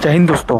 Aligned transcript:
जय 0.00 0.10
हिंद 0.10 0.28
दोस्तों। 0.28 0.58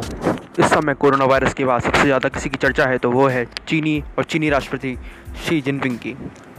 इस 0.59 0.65
समय 0.71 0.95
कोरोना 0.95 1.25
वायरस 1.25 1.55
के 1.55 1.65
बाद 1.65 1.83
सबसे 1.83 2.03
ज़्यादा 2.03 2.29
किसी 2.29 2.49
की 2.51 2.57
चर्चा 2.57 2.87
है 2.87 2.99
तो 2.99 3.11
वो 3.11 3.27
है 3.29 3.45
चीनी 3.69 4.03
और 4.19 4.25
चीनी 4.25 4.51
राष्ट्रपति 4.51 4.97
शी 5.45 5.61
जिनपिंग 5.61 5.97
की। 5.99 6.15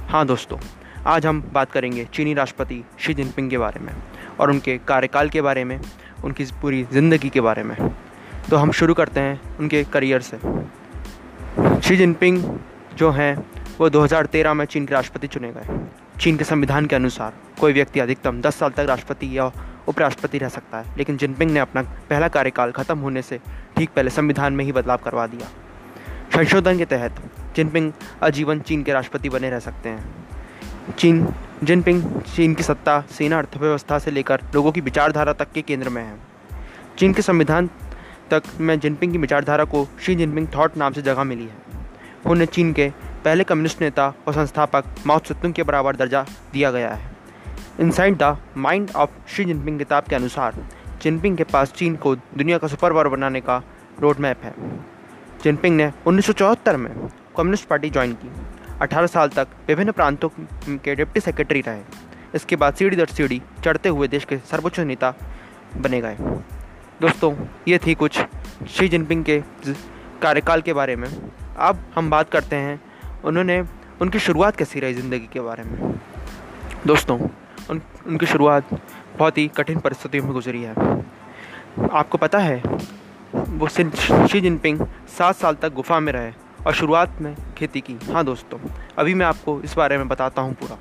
हाँ 0.09 0.25
दोस्तों, 0.25 0.57
आज 1.05 1.25
हम 1.25 1.41
बात 1.53 1.71
करेंगे 1.71 2.05
चीनी 2.13 2.33
राष्ट्रपति 2.33 2.83
शी 2.99 3.13
जिनपिंग 3.13 3.49
के 3.49 3.57
बारे 3.57 3.79
में 3.79 3.93
और 4.39 4.49
उनके 4.49 4.77
कार्यकाल 4.87 5.29
के 5.29 5.41
बारे 5.41 5.63
में, 5.63 5.79
उनकी 6.23 6.45
पूरी 6.61 6.83
ज़िंदगी 6.93 7.29
के 7.29 7.41
बारे 7.41 7.63
में। 7.63 7.75
तो 8.49 8.57
हम 8.57 8.71
शुरू 8.71 8.93
करते 8.93 9.19
हैं 9.19 9.57
उनके 9.59 9.83
करियर 9.83 10.21
से। 10.21 10.37
शी 11.81 11.97
जिनपिंग 11.97 12.43
जो 12.97 13.11
हैं, 13.11 13.35
वो 13.79 13.89
2013 13.89 14.53
में 14.53 14.65
चीन 14.65 14.85
के 14.85 14.93
राष्ट्रपति 14.93 15.27
चुने 15.27 15.51
गए। 15.51 15.79
चीन 16.19 16.37
के 16.37 16.43
संविधान 16.43 16.85
के 16.85 16.95
अनुसार 16.95 17.33
कोई 17.59 17.73
व्यक्ति 17.73 17.99
अधिकतम 17.99 18.41
10 18.41 18.55
साल 18.55 18.69
तक 18.69 18.85
राष्ट्रपति 18.89 19.37
या 19.37 19.51
उपराष्ट्रपति 19.91 20.37
रह 20.37 20.49
सकता 20.49 20.77
है। 20.77 20.97
लेकिन 20.97 21.17
जिनपिंग 21.17 21.51
ने 21.51 21.59
अपना 21.59 21.81
पहला 21.81 22.27
कार्यकाल 22.27 22.71
खत्म 22.71 22.99
होने 22.99 23.21
से 23.21 23.39
ठीक 23.77 23.89
पहले 23.89 24.09
संविधान 24.09 24.53
में 24.53 24.65
ही 24.65 24.71
बदलाव 24.71 24.97
करवा 24.97 25.27
दिया। 25.27 25.47
संशोधन 26.35 26.77
के 26.77 26.85
तहत 26.85 27.21
जिनपिंग 27.55 27.93
आजीवन 28.23 28.59
चीन 28.59 28.83
के 28.83 28.93
राष्ट्रपति 28.93 29.29
बने 29.29 29.49
रह 29.49 29.59
सकते 29.59 29.89
हैं। 29.89 30.27
चीन, 30.97 31.27
जिनपिंग 31.63 32.21
चीन 32.21 32.55
की 32.55 32.63
सत्ता, 32.63 33.03
सेना, 33.11 33.37
अर्थव्यवस्था 33.37 33.99
से 33.99 34.11
लेकर 34.11 34.41
लोगों 34.55 34.71
की 34.71 34.81
विचारधारा 34.81 35.33
तक 35.33 35.51
के 35.51 35.61
केंद्र 35.61 35.89
में 35.89 36.03
है। 36.03 36.19
चीन 36.97 37.13
के 37.13 37.21
संविधान 37.21 37.69
तक 38.31 38.43
में 38.59 38.79
जिनपिंग 38.79 39.11
की 39.11 39.17
विचारधारा 39.17 39.63
को 39.63 39.87
शी 40.05 40.15
जिनपिंग 40.15 40.47
थॉट 40.55 40.77
नाम 40.77 40.93
से 40.93 41.01
जगह 41.01 41.23
मिली 41.23 41.43
है। 41.43 41.55
उन्हें 42.25 42.47
चीन 42.47 42.73
के 42.73 42.91
पहले 43.25 43.43
कम्युनिस्ट 43.43 43.81
नेता 43.81 44.13
और 44.27 44.33
संस्थापक 44.33 44.85
माओ 45.05 45.19
त्से 45.19 45.51
के 45.51 45.63
बराबर 45.63 45.95
दर्जा 45.95 46.25
दिया 46.53 46.71
गया 46.71 46.93
है। 46.93 47.10
Inside 47.81 48.17
the 48.17 48.37
mind 48.57 48.91
of 48.95 49.09
Xi 49.27 49.45
Jinping 49.45 49.79
किताब 49.79 50.03
के 50.03 50.15
अनुसार, 50.15 50.55
जिनपिंग 51.01 51.37
के 51.37 51.43
पास 51.43 51.71
चीन 51.71 51.95
को 51.95 52.15
दुनिया 52.15 52.57
का 52.57 52.67
सुपर 52.67 52.91
पावर 52.91 53.07
बनाने 53.07 53.41
का 53.41 53.63
रोड 53.99 54.19
मैप 54.19 54.43
है। 54.43 54.53
जिनपिंग 55.43 55.77
ने 55.77 55.91
उन्नीस 56.07 56.25
सौ 56.25 56.33
चौहत्तर 56.33 56.77
में 56.77 56.93
कम्युनिस्ट 57.37 57.67
पार्टी 57.67 57.89
ज्वाइन 57.89 58.13
की। 58.13 58.31
18 58.81 59.07
साल 59.07 59.29
तक 59.29 59.47
विभिन्न 59.67 59.91
प्रांतों 59.91 60.29
के 60.77 60.95
डिप्टी 60.95 61.19
सेक्रेटरी 61.19 61.61
रहे। 61.61 61.81
इसके 62.35 62.55
बाद 62.55 62.73
सीढ़ी 62.73 62.95
दर 62.95 63.05
सीढ़ी 63.05 63.41
चढ़ते 63.63 63.89
हुए 63.89 64.07
देश 64.07 64.25
के 64.25 64.37
सर्वोच्च 64.37 64.79
नेता 64.79 65.13
बने 65.77 66.01
गए। 66.01 66.15
दोस्तों, 67.01 67.35
ये 67.67 67.77
थी 67.77 67.93
कुछ 67.93 68.19
शी 68.69 68.87
जिनपिंग 68.87 69.25
के 69.25 69.41
कार्यकाल 70.21 70.61
के 70.61 70.73
बारे 70.73 70.95
में। 70.95 71.09
अब 71.57 71.83
हम 71.95 72.09
बात 72.09 72.29
करते 72.29 72.55
हैं 72.55 72.81
उन्होंने 73.23 73.63
उनकी 74.01 74.19
शुरुआत 74.19 74.55
कैसी 74.55 74.79
रही 74.79 74.93
ज़िंदगी 74.93 75.29
के 75.33 75.39
बारे 75.39 75.63
में। 75.63 75.99
दोस्तों 76.87 77.19
उन, 77.69 77.81
उनकी 78.07 78.25
शुरुआत 78.25 78.69
बहुत 79.17 79.37
ही 79.37 79.47
कठिन 79.47 79.79
परिस्थितियों 79.79 80.23
में 80.23 80.33
गुजरी 80.33 80.61
है। 80.61 80.73
आपको 81.91 82.17
पता 82.17 82.39
है, 82.39 82.61
वो 83.35 83.67
शी 83.67 84.41
जिनपिंग 84.41 84.79
सात 85.17 85.35
साल 85.35 85.55
तक 85.55 85.73
गुफा 85.73 85.99
में 85.99 86.11
रहे 86.13 86.31
और 86.67 86.73
शुरुआत 86.73 87.21
में 87.21 87.35
खेती 87.57 87.81
की। 87.81 87.97
हाँ 88.11 88.23
दोस्तों, 88.25 88.59
अभी 88.97 89.13
मैं 89.13 89.25
आपको 89.25 89.59
इस 89.61 89.75
बारे 89.77 89.97
में 89.97 90.07
बताता 90.07 90.41
हूँ 90.41 90.53
पूरा। 90.53 90.77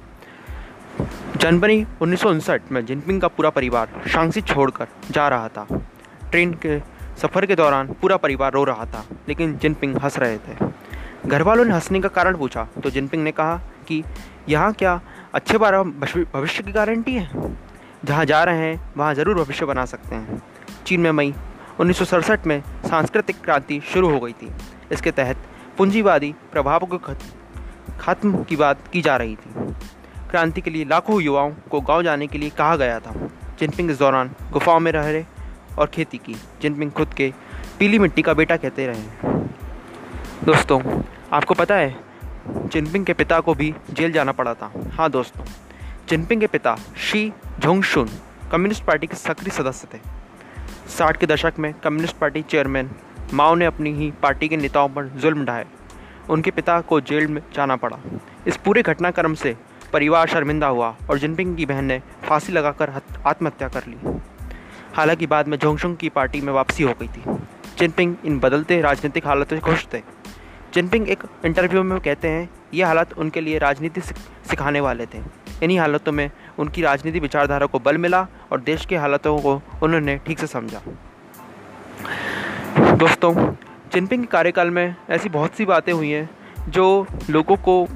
जनवरी 1.36 1.84
उन्नीस 2.02 2.20
सौ 2.20 2.30
उनसठ 2.30 2.72
में 2.72 2.84
जिनपिंग 2.86 3.20
का 3.20 3.28
पूरा 3.28 3.50
परिवार 3.50 4.02
शांसी 4.08 4.40
छोड़कर 4.40 4.88
जा 5.10 5.28
रहा 5.28 5.48
था। 5.48 5.66
ट्रेन 6.30 6.52
के 6.54 6.78
सफ़र 7.18 7.46
के 7.46 7.54
दौरान 7.56 7.92
पूरा 7.92 8.16
परिवार 8.16 8.52
रो 8.52 8.64
रहा 8.64 8.84
था, 8.84 9.04
लेकिन 9.28 9.56
जिनपिंग 9.58 9.96
हंस 9.96 10.18
रहे 10.18 10.38
थे। 10.38 10.56
घर 11.26 11.42
वालों 11.42 11.64
ने 11.64 11.72
हंसने 11.74 12.00
का 12.00 12.08
कारण 12.08 12.36
पूछा 12.36 12.66
तो 12.82 12.90
जिनपिंग 12.90 13.22
ने 13.24 13.32
कहा 13.32 13.56
कि, 13.88 14.02
यहाँ 14.48 14.72
क्या 14.72 15.00
अच्छे 15.34 15.58
बार 15.58 15.76
भविष्य 15.82 16.62
की 16.62 16.72
गारंटी 16.72 17.14
है। 17.14 17.56
जहाँ 18.04 18.24
जा 18.24 18.42
रहे 18.44 18.58
हैं, 18.58 18.92
वहाँ 18.96 19.14
ज़रूर 19.14 19.36
भविष्य 19.36 19.66
बना 19.66 19.84
सकते 19.84 20.14
हैं। 20.14 20.42
चीन 20.86 21.00
में 21.00 21.10
मई, 21.10 21.34
उन्नीस 21.80 21.98
सौ 21.98 22.04
सड़सठ 22.04 22.46
में 22.46 22.62
सांस्कृतिक 22.86 23.40
क्रांति 23.44 23.80
शुरू 23.84 24.10
हो 24.10 24.20
गई 24.20 24.32
थी। 24.32 24.50
इसके 24.92 25.10
तहत 25.10 25.36
पूंजीवादी 25.78 26.34
प्रभाव 26.52 26.86
के 26.94 27.14
खत्म 27.98 28.42
की 28.44 28.56
बात 28.56 28.88
की 28.88 29.02
जा 29.02 29.16
रही 29.16 29.36
थी। 29.36 29.72
क्रांति 30.30 30.60
के 30.60 30.70
लिए 30.70 30.84
लाखों 30.84 31.20
युवाओं 31.22 31.52
को 31.70 31.80
गाँव 31.80 32.02
जाने 32.02 32.26
के 32.26 32.38
लिए 32.38 32.50
कहा 32.50 32.76
गया 32.76 32.98
था। 33.00 33.14
जिनपिंग 33.58 33.90
इस 33.90 33.98
दौरान 33.98 34.30
गुफाओं 34.52 34.80
में 34.80 34.92
रह 34.92 35.10
रहे 35.10 35.24
और 35.78 35.86
खेती 35.86 36.18
की। 36.18 36.34
जिनपिंग 36.62 36.90
खुद 36.90 37.14
के 37.14 37.32
पीली 37.78 37.98
मिट्टी 37.98 38.22
का 38.22 38.34
बेटा 38.34 38.56
कहते 38.56 38.86
रहे 38.86 39.32
दोस्तों, 40.44 40.80
आपको 41.32 41.54
पता 41.54 41.74
है 41.74 42.09
जिनपिंग 42.48 43.04
के 43.06 43.12
पिता 43.12 43.40
को 43.40 43.54
भी 43.54 43.74
जेल 43.92 44.12
जाना 44.12 44.32
पड़ा 44.32 44.54
था। 44.54 44.72
हाँ 44.92 45.10
दोस्तों, 45.10 45.44
जिनपिंग 46.08 46.40
के 46.40 46.46
पिता 46.46 46.76
शी 46.98 47.32
झोंगशुन 47.60 48.08
कम्युनिस्ट 48.52 48.84
पार्टी 48.84 49.06
के 49.06 49.16
सक्रिय 49.16 49.50
सदस्य 49.50 49.88
थे। 49.94 49.98
साठ 50.88 51.16
के 51.16 51.26
दशक 51.26 51.52
में 51.58 51.72
कम्युनिस्ट 51.74 52.16
पार्टी 52.16 52.42
चेयरमैन 52.42 52.90
माओ 53.34 53.54
ने 53.54 53.64
अपनी 53.64 53.92
ही 53.92 54.10
पार्टी 54.22 54.48
के 54.48 54.56
नेताओं 54.56 54.88
पर 54.88 55.04
जुल्म 55.06 55.44
ढाए 55.44 55.66
उनके 56.30 56.50
पिता 56.50 56.80
को 56.80 57.00
जेल 57.00 57.26
में 57.26 57.42
जाना 57.54 57.76
पड़ा। 57.76 57.98
इस 58.46 58.56
पूरे 58.56 58.82
घटनाक्रम 58.82 59.34
से 59.34 59.56
परिवार 59.92 60.26
शर्मिंदा 60.28 60.66
हुआ 60.66 60.94
और 61.10 61.18
जिनपिंग 61.18 61.56
की 61.56 61.66
बहन 61.66 61.84
ने 61.84 62.00
फांसी 62.28 62.52
लगाकर 62.52 62.92
आत्महत्या 63.26 63.68
कर 63.68 63.84
ली। 63.88 63.96
हालाँकि 64.94 65.26
बाद 65.26 65.48
में 65.48 65.58
जोंगशुंग 65.58 65.96
की 65.96 66.08
पार्टी 66.08 66.40
में 66.40 66.52
वापसी 66.52 66.82
हो 66.82 66.94
गई 67.00 67.08
थी। 67.08 67.22
जिनपिंग 67.78 68.16
इन 68.24 68.38
बदलते 68.38 68.80
राजनीतिक 68.80 69.26
हालातों 69.26 69.56
से 69.56 69.62
खुश 69.62 69.86
थे। 69.94 70.02
जिनपिंग 70.74 71.08
एक 71.08 71.22
इंटरव्यू 71.44 71.82
में 71.82 71.98
कहते 72.00 72.28
हैं, 72.28 72.48
ये 72.74 72.84
हालात 72.84 73.12
उनके 73.12 73.40
लिए 73.40 73.58
राजनीति 73.58 74.00
सिखाने 74.00 74.80
वाले 74.80 75.06
थे। 75.06 75.18
इन्हीं 75.62 75.78
हालातों 75.78 76.12
में 76.12 76.30
उनकी 76.58 76.82
राजनीति 76.82 77.20
विचारधारा 77.20 77.66
को 77.66 77.78
बल 77.78 77.98
मिला 77.98 78.26
और 78.52 78.60
देश 78.60 78.84
के 78.86 78.96
हालातों 78.96 79.38
को 79.38 79.60
उन्होंने 79.82 80.16
ठीक 80.26 80.38
से 80.38 80.46
समझा। 80.46 80.82
दोस्तों, 82.94 83.34
जिनपिंग 83.92 84.22
के 84.22 84.26
कार्यकाल 84.26 84.70
में 84.70 84.94
ऐसी 85.10 85.28
बहुत 85.28 85.54
सी 85.54 85.64
बातें 85.66 85.92
हुई 85.92 86.10
हैं, 86.10 86.28
जो 86.68 87.06
लोगों 87.30 87.56
को 87.58 87.86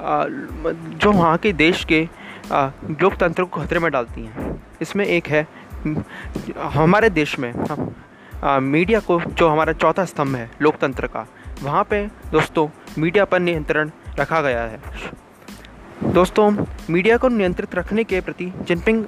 जो 0.00 1.12
वहाँ 1.12 1.36
के 1.38 1.52
देश 1.54 1.84
के 1.84 2.02
लोकतंत्र 2.52 3.44
को 3.44 3.60
खतरे 3.60 3.78
में 3.78 3.90
डालती 3.92 4.22
हैं। 4.22 4.62
इसमें 4.82 5.04
एक 5.06 5.26
है, 5.28 5.46
हमारे 6.72 7.10
देश 7.10 7.38
में 7.38 7.52
मीडिया 8.62 9.00
को 9.00 9.20
जो 9.20 9.48
हमारा 9.48 9.72
चौथा 9.72 10.04
स्तंभ 10.04 10.36
है, 10.36 10.50
लोकतंत्र 10.62 11.06
का 11.06 11.26
वहाँ 11.62 11.82
पे, 11.84 12.06
दोस्तों, 12.32 12.68
मीडिया 12.98 13.24
पर 13.24 13.40
नियंत्रण 13.40 13.90
रखा 14.18 14.40
गया 14.42 14.62
है। 14.62 14.80
दोस्तों, 16.12 16.50
मीडिया 16.90 17.16
को 17.16 17.28
नियंत्रित 17.28 17.74
रखने 17.74 18.04
के 18.04 18.20
प्रति 18.20 18.52
जिनपिंग 18.62 19.04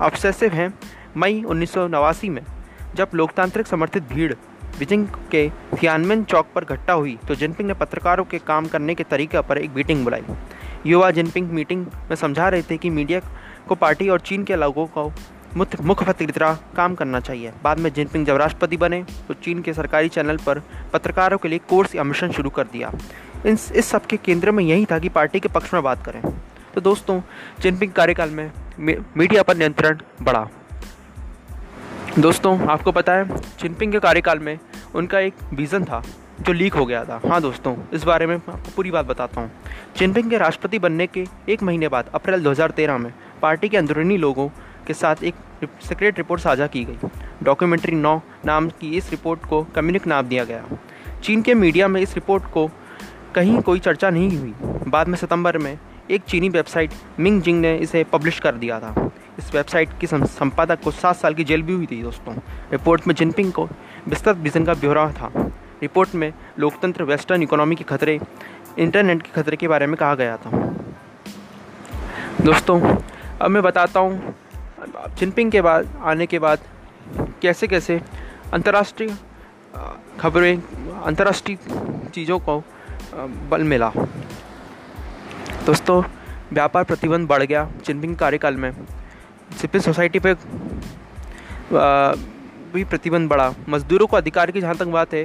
ऑब्सेसिव 0.00 0.52
हैं 0.52 0.72
मई 1.16 1.42
उन्नीस 1.42 1.72
सौ 1.72 1.86
नवासी 1.88 2.28
में, 2.28 2.42
जब 2.94 3.10
लोकतांत्रिक 3.14 3.66
समर्थित 3.66 4.02
भीड़ 4.12 4.32
बीजिंग 4.78 5.06
के 5.30 5.48
थियानमेन 5.76 6.24
चौक 6.24 6.46
पर 6.54 6.62
इकट्ठा 6.62 6.92
हुई 6.92 7.18
तो 7.28 7.34
जिनपिंग 7.34 7.68
ने 7.68 7.74
पत्रकारों 7.74 8.24
के 8.24 8.38
काम 8.38 8.66
करने 8.66 8.94
के 8.94 9.04
तरीके 9.04 9.40
पर 9.40 9.58
एक 9.58 9.74
मीटिंग 9.76 10.04
बुलाई। 10.04 10.22
युवा 10.86 11.10
जिनपिंग 11.10 11.50
मीटिंग 11.50 11.86
में 12.08 12.16
समझा 12.16 12.48
रहे 12.48 12.62
थे 12.62 12.76
कि 12.76 12.90
मीडिया 12.90 13.20
को 13.68 13.74
पार्टी 13.74 14.08
और 14.08 14.20
चीन 14.20 14.44
के 14.44 14.56
लोगों 14.56 14.86
को 14.88 15.12
मुख्यमंत्री 15.56 16.26
की 16.26 16.32
तरह 16.32 16.58
काम 16.76 16.94
करना 16.94 17.20
चाहिए। 17.20 17.52
बाद 17.64 17.78
में 17.78 17.92
जिनपिंग 17.92 18.26
जब 18.26 18.36
राष्ट्रपति 18.36 18.76
बने 18.76 19.02
तो 19.28 19.34
चीन 19.34 19.60
के 19.62 19.72
सरकारी 19.72 20.08
चैनल 20.08 20.36
पर 20.36 20.62
पत्रकारों 20.92 21.38
के 21.38 21.48
लिए 21.48 21.60
कोर्स 21.68 21.94
या 21.94 22.04
मिशन 22.04 22.32
शुरू 22.32 22.50
कर 22.50 22.64
दिया। 22.64 22.92
इन 23.46 23.52
इस 23.52 23.86
सब 23.86 24.06
के 24.06 24.16
केंद्र 24.16 24.50
में 24.50 24.64
यही 24.64 24.84
था 24.84 24.98
कि 24.98 25.08
पार्टी 25.08 25.40
के 25.40 25.48
पक्ष 25.48 25.74
में 25.74 25.82
बात 25.82 26.04
करें। 26.04 26.20
तो 26.74 26.80
दोस्तों, 26.80 27.20
जिनपिंग 27.60 27.92
कार्यकाल 27.92 28.30
में 28.30 28.50
मीडिया 28.80 29.42
पर 29.42 29.56
नियंत्रण 29.56 29.98
बढ़ा। 30.22 30.48
दोस्तों, 32.18 32.58
आपको 32.68 32.92
पता 32.92 33.12
है, 33.12 33.36
जिनपिंग 33.60 33.92
के 33.92 33.98
कार्यकाल 33.98 34.38
में 34.38 34.58
उनका 34.94 35.20
एक 35.20 35.34
विज़न 35.52 35.84
था, 35.84 36.02
जो 36.40 36.52
लीक 36.52 36.74
हो 36.74 36.86
गया 36.86 37.04
था। 37.04 37.20
हाँ 37.28 37.40
दोस्तों, 37.42 37.76
इस 37.92 38.04
बारे 38.04 38.26
में 38.26 38.34
आपको 38.36 38.72
पूरी 38.76 38.90
बात 38.90 39.06
बताता 39.06 39.40
हूँ। 39.40 39.50
जिनपिंग 39.96 40.30
के 40.30 40.38
राष्ट्रपति 40.38 40.78
बनने 40.78 41.06
के 41.06 41.26
एक 41.48 41.62
महीने 41.62 41.88
बाद, 41.88 42.10
अप्रैल 42.14 42.42
2013 42.42 42.98
में, 42.98 43.12
पार्टी 43.42 43.68
के 43.68 43.76
अंदरूनी 43.76 44.16
लोगों 44.16 44.48
के 44.86 44.94
साथ 44.94 45.22
एक 45.24 45.34
सीक्रेट 45.82 46.18
रिपोर्ट 46.18 46.40
साझा 46.40 46.66
की 46.66 46.84
गई। 46.84 47.08
डॉक्यूमेंट्री 47.42 47.94
नौ 47.94 48.20
नाम 48.44 48.68
की 48.70 48.96
इस 48.96 49.10
रिपोर्ट 49.10 49.46
को 49.46 49.62
कम्युनिक 49.74 50.06
नाम 50.06 50.26
दिया 50.26 50.44
गया। 50.44 50.64
चीन 51.22 51.42
के 51.42 51.54
मीडिया 51.54 51.88
में 51.88 52.00
इस 52.00 52.14
रिपोर्ट 52.14 52.44
को 52.52 52.68
कहीं 53.34 53.60
कोई 53.60 53.78
चर्चा 53.78 54.10
नहीं 54.10 54.38
हुई। 54.38 54.54
बाद 54.88 55.08
में 55.08 55.16
सितंबर 55.18 55.58
में 55.58 55.78
एक 56.10 56.22
चीनी 56.22 56.48
वेबसाइट 56.48 56.92
मिंग 57.20 57.40
जिंग 57.42 57.60
ने 57.60 57.76
इसे 57.76 58.04
पब्लिश 58.04 58.38
कर 58.38 58.54
दिया 58.54 58.78
था। 58.80 59.10
इस 59.38 59.54
वेबसाइट 59.54 59.98
की 60.00 60.06
संपादक 60.06 60.80
को 60.82 60.90
सात 60.90 61.16
साल 61.16 61.34
की 61.34 61.44
जेल 61.44 61.62
भी 61.62 61.72
हुई 61.72 61.86
थी 61.86 62.02
दोस्तों। 62.02 62.34
रिपोर्ट 62.72 63.06
में 63.06 63.14
जिनपिंग 63.14 63.52
को 63.52 63.68
विस्तृत 64.08 64.36
विजन 64.36 64.64
का 64.64 64.74
ब्यौरा 64.74 65.10
था। 65.12 65.30
रिपोर्ट 65.82 66.14
में 66.14 66.32
लोकतंत्र 66.58 67.04
वेस्टर्न 67.04 67.42
इकोनॉमी 67.42 67.76
के 67.76 67.84
खतरे 67.84 68.18
इंटरनेट 68.78 69.22
के 69.22 69.30
खतरे 69.32 69.56
के 69.56 69.68
बारे 69.68 69.86
में 69.86 69.96
कहा 69.96 70.14
गया 70.14 70.36
था। 70.36 70.50
दोस्तों, 72.40 72.80
अब 73.40 73.50
मैं 73.50 73.62
बताता 73.62 74.00
हूँ 74.00 74.34
जिनपिंग 75.18 75.50
के 75.52 75.60
बाद, 75.62 75.88
आने 76.02 76.26
के 76.26 76.38
बाद, 76.38 76.58
कैसे 77.42 77.66
कैसे 77.66 78.00
अंतर्राष्ट्रीय 78.52 79.16
खबरें, 80.20 80.56
अंतर्राष्ट्रीय 81.02 81.58
चीज़ों 82.14 82.38
को 82.38 82.62
बल 83.50 83.62
मिला। 83.62 83.90
दोस्तों, 85.66 86.02
व्यापार 86.52 86.84
प्रतिबंध 86.84 87.28
बढ़ 87.28 87.42
गया 87.42 87.68
जिनपिंग 87.86 88.16
कार्यकाल 88.16 88.56
में। 88.56 88.70
सिपिल 89.60 89.80
सोसाइटी 89.80 90.18
पे 90.18 90.34
भी 92.74 92.84
प्रतिबंध 92.84 93.28
बढ़ा। 93.30 93.52
मजदूरों 93.68 94.06
को 94.06 94.16
अधिकार 94.16 94.50
की 94.50 94.60
जहाँ 94.60 94.76
तक 94.76 94.86
बात 94.88 95.14
है 95.14 95.24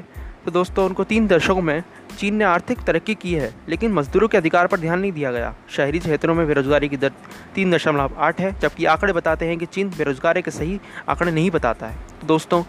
तो 0.50 0.54
दोस्तों, 0.54 0.86
उनको 0.86 1.04
तीन 1.04 1.28
दशकों 1.28 1.62
में 1.62 1.84
चीन 2.18 2.36
ने 2.36 2.44
आर्थिक 2.44 2.80
तरक्की 2.82 3.14
की 3.16 3.34
है, 3.34 3.54
लेकिन 3.70 3.92
मजदूरों 3.94 4.28
के 4.28 4.38
अधिकार 4.38 4.68
पर 4.68 4.80
ध्यान 4.80 5.00
नहीं 5.00 5.12
दिया 5.12 5.32
गया। 5.32 5.54
शहरी 5.70 6.00
क्षेत्रों 6.00 6.36
में 6.36 6.48
बेरोजगारी 6.48 6.90
की 6.90 6.98
दर 6.98 7.12
तीन 7.56 7.72
दशमलव 7.72 8.16
आठ 8.18 8.40
है, 8.42 8.60
जबकि 8.60 8.86
आंकड़े 8.86 9.14
बताते 9.14 9.46
हैं 9.46 9.58
कि 9.58 9.66
चीन 9.66 9.90
बेरोजगारी 9.90 10.42
के 10.42 10.52
सही 10.52 10.80
आंकड़े 11.10 11.32
नहीं 11.32 11.52
बताता 11.52 11.88
है। 11.88 11.98
तो 12.22 12.28
दोस्तों, 12.28 12.64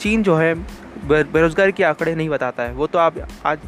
चीन 0.00 0.22
जो 0.22 0.36
है 0.36 0.54
बेरोजगारी 1.08 1.72
के 1.72 1.84
आंकड़े 1.84 2.14
नहीं 2.14 2.28
बताता 2.28 2.62
है। 2.62 2.72
वो 2.72 2.86
तो 2.86 2.98
आप, 2.98 3.18
आज, 3.46 3.58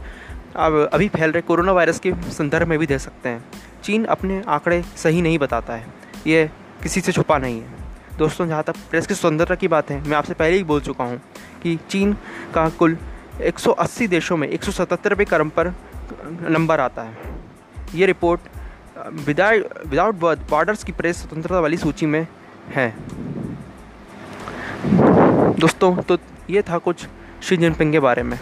आप 0.56 0.90
अभी 0.92 1.08
फैल 1.08 1.32
रहे, 1.32 1.42
कोरोना 1.42 1.72
वायरस 1.72 1.98
के 1.98 2.12
संदर्भ 2.12 2.68
में 2.68 2.78
भी 2.78 2.86
दे 2.86 2.98
सकते 2.98 3.28
हैं। 3.28 3.44
चीन 3.82 4.04
अपने 4.04 4.42
आंकड़े 4.48 4.82
सही 4.96 5.22
नहीं 5.22 5.38
बताता 5.38 5.72
है। 5.72 5.86
ये 6.26 6.50
किसी 6.82 7.00
से 7.00 7.12
छुपा 7.12 7.38
नहीं 7.38 7.60
है। 7.60 7.84
दोस्तों, 8.18 8.46
जहाँ 8.46 8.62
तक 8.62 8.76
प्रेस 8.90 9.06
की 9.06 9.14
स्वतंत्रता 9.14 9.54
की 9.54 9.68
बात 9.68 9.90
है, 9.90 10.00
मैं 10.08 10.16
आपसे 10.16 10.34
पहले 10.34 10.56
ही 10.56 10.64
बोल 10.64 10.80
चुका 10.80 11.04
हूँ 11.04 11.20
कि 11.62 11.78
चीन 11.90 12.12
का 12.54 12.68
कुल 12.68 12.98
180 13.40 14.06
देशों 14.08 14.36
में 14.36 14.48
एक 14.48 14.64
सौ 14.64 14.86
क्रम 14.90 15.48
पर 15.48 15.72
नंबर 16.50 16.80
आता 16.80 17.02
है। 17.02 17.34
ये 17.94 18.06
रिपोर्ट 18.06 18.40
विदाउट 19.26 20.14
बॉर्डर्स 20.50 20.84
की 20.84 20.92
प्रेस 20.92 21.16
स्वतंत्रता 21.16 21.60
वाली 21.60 21.76
सूची 21.76 22.06
में 22.06 22.26
है। 22.68 22.88
दोस्तों 25.58 25.94
तो 25.98 26.18
ये 26.50 26.62
था 26.62 26.78
कुछ 26.78 27.06
शी 27.42 27.56
जिनपिंग 27.56 27.92
के 27.92 28.00
बारे 28.00 28.22
में। 28.22 28.38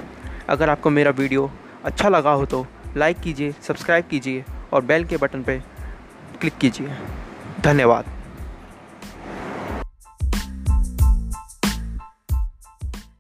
अगर 0.49 0.71
आपको 0.71 0.91
मेरा 0.91 1.11
वीडियो 1.11 1.51
अच्छा 1.85 2.09
लगा 2.09 2.31
हो 2.31 2.47
तो 2.47 2.67
लाइक 2.97 3.21
कीजिए, 3.21 3.55
सब्सक्राइब 3.63 4.05
कीजिए 4.05 4.45
और 4.73 4.85
बेल 4.85 5.05
के 5.05 5.17
बटन 5.17 5.43
पर 5.43 5.63
क्लिक 6.41 6.59
कीजिए। 6.59 6.97
धन्यवाद। 7.61 8.14